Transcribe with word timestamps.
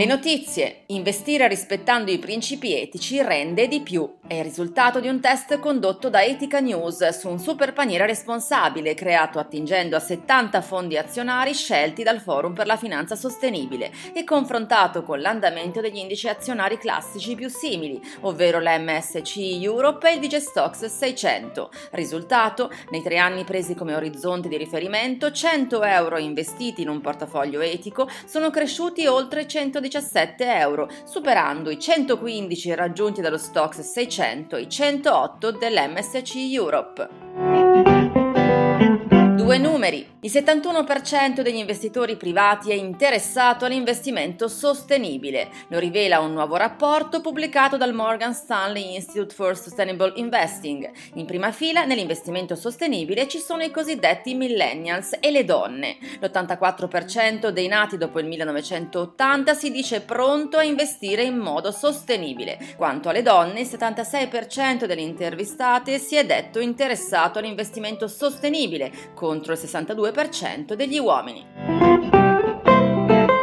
Le 0.00 0.06
notizie. 0.06 0.84
Investire 0.86 1.46
rispettando 1.46 2.10
i 2.10 2.18
principi 2.18 2.74
etici 2.74 3.20
rende 3.20 3.68
di 3.68 3.82
più. 3.82 4.10
È 4.26 4.32
il 4.32 4.44
risultato 4.44 4.98
di 4.98 5.08
un 5.08 5.20
test 5.20 5.58
condotto 5.58 6.08
da 6.08 6.24
Etica 6.24 6.58
News 6.58 7.06
su 7.08 7.28
un 7.28 7.38
super 7.38 7.74
paniere 7.74 8.06
responsabile 8.06 8.94
creato 8.94 9.38
attingendo 9.38 9.96
a 9.96 10.00
70 10.00 10.62
fondi 10.62 10.96
azionari 10.96 11.52
scelti 11.52 12.02
dal 12.02 12.20
Forum 12.20 12.54
per 12.54 12.64
la 12.64 12.78
Finanza 12.78 13.14
Sostenibile 13.14 13.90
e 14.14 14.24
confrontato 14.24 15.02
con 15.02 15.20
l'andamento 15.20 15.82
degli 15.82 15.98
indici 15.98 16.28
azionari 16.28 16.78
classici 16.78 17.34
più 17.34 17.50
simili, 17.50 18.00
ovvero 18.20 18.58
l'MSCI 18.58 19.62
Europe 19.62 20.08
e 20.08 20.14
il 20.14 20.20
Digestox 20.20 20.86
600. 20.86 21.70
Risultato? 21.90 22.70
Nei 22.90 23.02
tre 23.02 23.18
anni 23.18 23.44
presi 23.44 23.74
come 23.74 23.94
orizzonte 23.94 24.48
di 24.48 24.56
riferimento, 24.56 25.30
100 25.30 25.82
euro 25.82 26.16
investiti 26.16 26.80
in 26.80 26.88
un 26.88 27.02
portafoglio 27.02 27.60
etico 27.60 28.08
sono 28.24 28.48
cresciuti 28.48 29.06
oltre 29.06 29.46
117 29.46 29.88
117 29.90 30.44
euro, 30.58 30.88
superando 31.04 31.70
i 31.70 31.78
115 31.78 32.74
raggiunti 32.74 33.20
dallo 33.20 33.36
Stox 33.36 33.80
600 33.80 34.56
e 34.56 34.62
i 34.62 34.68
108 34.68 35.50
dell'MSC 35.50 36.34
Europe. 36.36 37.59
Due 39.50 39.58
numeri. 39.58 40.06
Il 40.22 40.30
71% 40.30 41.40
degli 41.40 41.56
investitori 41.56 42.16
privati 42.16 42.70
è 42.70 42.74
interessato 42.74 43.64
all'investimento 43.64 44.46
sostenibile. 44.46 45.48
Lo 45.68 45.80
rivela 45.80 46.20
un 46.20 46.34
nuovo 46.34 46.54
rapporto 46.56 47.20
pubblicato 47.20 47.76
dal 47.76 47.94
Morgan 47.94 48.32
Stanley 48.32 48.94
Institute 48.94 49.34
for 49.34 49.58
Sustainable 49.58 50.12
Investing. 50.16 50.88
In 51.14 51.24
prima 51.24 51.50
fila 51.50 51.84
nell'investimento 51.84 52.54
sostenibile 52.54 53.26
ci 53.26 53.38
sono 53.38 53.62
i 53.62 53.72
cosiddetti 53.72 54.34
millennials 54.34 55.16
e 55.18 55.32
le 55.32 55.44
donne. 55.44 55.96
L'84% 56.20 57.48
dei 57.48 57.66
nati 57.66 57.96
dopo 57.96 58.20
il 58.20 58.26
1980 58.26 59.54
si 59.54 59.72
dice 59.72 60.02
pronto 60.02 60.58
a 60.58 60.62
investire 60.62 61.22
in 61.22 61.38
modo 61.38 61.72
sostenibile. 61.72 62.58
Quanto 62.76 63.08
alle 63.08 63.22
donne, 63.22 63.62
il 63.62 63.68
76% 63.68 64.84
delle 64.84 65.00
intervistate 65.00 65.98
si 65.98 66.14
è 66.14 66.24
detto 66.24 66.60
interessato 66.60 67.38
all'investimento 67.40 68.06
sostenibile, 68.06 68.92
contro 69.40 69.54
il 69.54 69.58
62% 69.58 70.74
degli 70.74 70.98
uomini. 70.98 71.46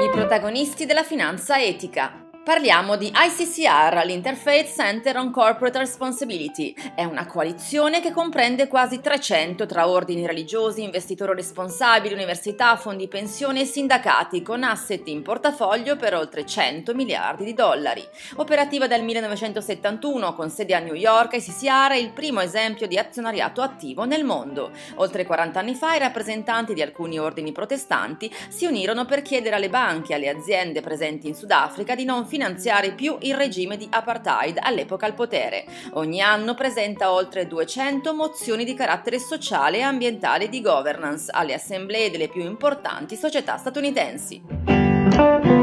I 0.00 0.10
protagonisti 0.10 0.86
della 0.86 1.02
finanza 1.04 1.60
etica. 1.62 2.21
Parliamo 2.44 2.96
di 2.96 3.06
ICCR, 3.14 4.04
l'Interfaith 4.04 4.66
Center 4.74 5.16
on 5.16 5.30
Corporate 5.30 5.78
Responsibility. 5.78 6.74
È 6.92 7.04
una 7.04 7.24
coalizione 7.24 8.00
che 8.00 8.10
comprende 8.10 8.66
quasi 8.66 9.00
300 9.00 9.64
tra 9.64 9.86
ordini 9.86 10.26
religiosi, 10.26 10.82
investitori 10.82 11.36
responsabili, 11.36 12.12
università, 12.12 12.74
fondi 12.74 13.06
pensione 13.06 13.60
e 13.60 13.64
sindacati, 13.64 14.42
con 14.42 14.64
asset 14.64 15.06
in 15.06 15.22
portafoglio 15.22 15.94
per 15.94 16.16
oltre 16.16 16.44
100 16.44 16.94
miliardi 16.94 17.44
di 17.44 17.54
dollari. 17.54 18.04
Operativa 18.34 18.88
dal 18.88 19.04
1971, 19.04 20.34
con 20.34 20.50
sede 20.50 20.74
a 20.74 20.80
New 20.80 20.94
York, 20.94 21.34
ICCR 21.34 21.92
è 21.92 21.96
il 21.96 22.10
primo 22.10 22.40
esempio 22.40 22.88
di 22.88 22.98
azionariato 22.98 23.62
attivo 23.62 24.04
nel 24.04 24.24
mondo. 24.24 24.72
Oltre 24.96 25.24
40 25.24 25.60
anni 25.60 25.76
fa 25.76 25.94
i 25.94 26.00
rappresentanti 26.00 26.74
di 26.74 26.82
alcuni 26.82 27.20
ordini 27.20 27.52
protestanti 27.52 28.28
si 28.48 28.66
unirono 28.66 29.04
per 29.04 29.22
chiedere 29.22 29.54
alle 29.54 29.68
banche 29.68 30.10
e 30.10 30.16
alle 30.16 30.28
aziende 30.28 30.80
presenti 30.80 31.28
in 31.28 31.36
Sudafrica 31.36 31.94
di 31.94 32.04
non 32.04 32.30
finanziare 32.32 32.92
più 32.92 33.18
il 33.20 33.34
regime 33.34 33.76
di 33.76 33.86
apartheid 33.90 34.56
all'epoca 34.58 35.04
al 35.04 35.12
potere. 35.12 35.66
Ogni 35.92 36.22
anno 36.22 36.54
presenta 36.54 37.12
oltre 37.12 37.46
200 37.46 38.14
mozioni 38.14 38.64
di 38.64 38.72
carattere 38.72 39.18
sociale 39.18 39.78
e 39.78 39.82
ambientale 39.82 40.48
di 40.48 40.62
governance 40.62 41.30
alle 41.30 41.52
assemblee 41.52 42.10
delle 42.10 42.28
più 42.28 42.42
importanti 42.42 43.16
società 43.16 43.58
statunitensi. 43.58 45.61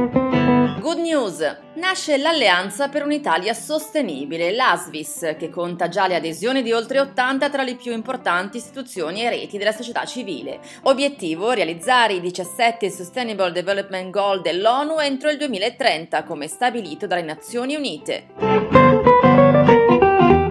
Good 0.79 0.99
news! 0.99 1.57
Nasce 1.73 2.17
l'Alleanza 2.17 2.87
per 2.87 3.03
un'Italia 3.03 3.53
sostenibile, 3.53 4.53
l'ASVIS, 4.53 5.35
che 5.37 5.49
conta 5.49 5.89
già 5.89 6.07
le 6.07 6.15
adesioni 6.15 6.61
di 6.61 6.71
oltre 6.71 7.01
80 7.01 7.49
tra 7.49 7.63
le 7.63 7.75
più 7.75 7.91
importanti 7.91 8.57
istituzioni 8.57 9.21
e 9.23 9.29
reti 9.29 9.57
della 9.57 9.73
società 9.73 10.05
civile. 10.05 10.59
Obiettivo: 10.83 11.51
realizzare 11.51 12.13
i 12.13 12.21
17 12.21 12.89
Sustainable 12.89 13.51
Development 13.51 14.09
Goal 14.09 14.41
dell'ONU 14.41 14.99
entro 14.99 15.29
il 15.29 15.37
2030, 15.37 16.23
come 16.23 16.47
stabilito 16.47 17.07
dalle 17.07 17.23
Nazioni 17.23 17.75
Unite. 17.75 19.08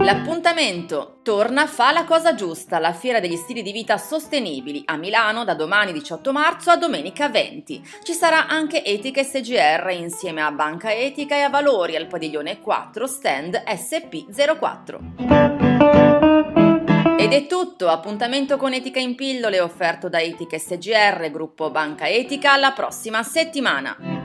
L'appuntamento 0.09 1.19
torna 1.21 1.67
Fa 1.67 1.91
la 1.91 2.03
cosa 2.03 2.33
giusta, 2.33 2.79
la 2.79 2.93
fiera 2.93 3.19
degli 3.19 3.35
stili 3.35 3.61
di 3.61 3.71
vita 3.71 3.99
sostenibili 3.99 4.81
a 4.85 4.97
Milano 4.97 5.43
da 5.43 5.53
domani 5.53 5.93
18 5.93 6.31
marzo 6.31 6.71
a 6.71 6.77
domenica 6.77 7.29
20. 7.29 7.87
Ci 8.01 8.13
sarà 8.13 8.47
anche 8.47 8.83
Etica 8.83 9.21
SGR 9.21 9.87
insieme 9.91 10.41
a 10.41 10.49
Banca 10.49 10.91
Etica 10.91 11.35
e 11.35 11.41
a 11.41 11.49
Valori 11.49 11.95
al 11.95 12.07
padiglione 12.07 12.59
4 12.59 13.05
stand 13.05 13.61
SP04. 13.67 14.97
Ed 17.19 17.31
è 17.31 17.45
tutto, 17.45 17.89
appuntamento 17.89 18.57
con 18.57 18.73
Etica 18.73 18.97
in 18.99 19.13
pillole 19.13 19.59
offerto 19.59 20.09
da 20.09 20.19
Etica 20.19 20.57
SGR, 20.57 21.29
gruppo 21.29 21.69
Banca 21.69 22.09
Etica, 22.09 22.53
alla 22.53 22.71
prossima 22.71 23.21
settimana. 23.21 24.18